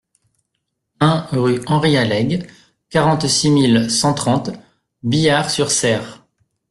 un 0.99 1.27
rue 1.31 1.61
Henri 1.67 1.95
Alleg, 1.95 2.49
quarante-six 2.89 3.51
mille 3.51 3.91
cent 3.91 4.15
trente 4.15 4.49
Biars-sur-Cère 5.03 6.23